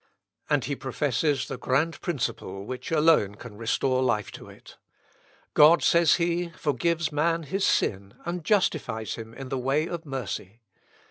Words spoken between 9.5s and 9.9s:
way